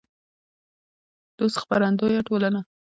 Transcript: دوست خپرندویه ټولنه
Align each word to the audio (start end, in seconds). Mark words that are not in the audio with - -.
دوست 1.39 1.55
خپرندویه 1.63 2.21
ټولنه 2.27 2.61